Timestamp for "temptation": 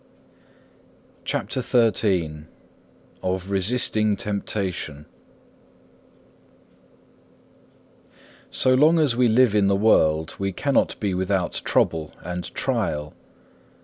4.15-5.05